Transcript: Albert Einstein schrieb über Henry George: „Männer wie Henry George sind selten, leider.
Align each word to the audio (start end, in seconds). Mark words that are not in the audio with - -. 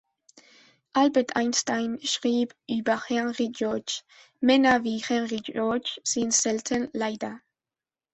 Albert 0.95 1.35
Einstein 1.35 1.99
schrieb 2.01 2.55
über 2.67 3.03
Henry 3.07 3.49
George: 3.49 4.01
„Männer 4.39 4.83
wie 4.83 4.97
Henry 4.97 5.41
George 5.43 5.97
sind 6.03 6.33
selten, 6.33 6.89
leider. 6.93 7.39